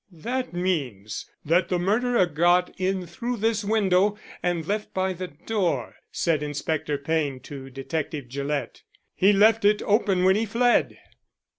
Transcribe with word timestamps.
"That 0.13 0.51
means 0.51 1.29
that 1.45 1.69
the 1.69 1.77
murderer 1.77 2.25
got 2.25 2.73
in 2.79 3.05
through 3.05 3.37
this 3.37 3.63
window 3.63 4.17
and 4.41 4.65
left 4.65 4.95
by 4.95 5.13
the 5.13 5.27
door," 5.27 5.97
said 6.11 6.41
Inspector 6.41 6.97
Payne 6.97 7.39
to 7.41 7.69
Detective 7.69 8.27
Gillett. 8.27 8.81
"He 9.13 9.31
left 9.31 9.63
it 9.63 9.83
open 9.83 10.23
when 10.23 10.35
he 10.35 10.47
fled." 10.47 10.97